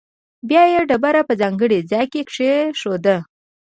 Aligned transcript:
بیا 0.49 0.63
یې 0.73 0.79
ډبره 0.89 1.21
په 1.27 1.33
ځانګړي 1.41 1.79
ځاې 1.91 2.05
کې 2.11 2.21
کېښوده. 2.29 3.17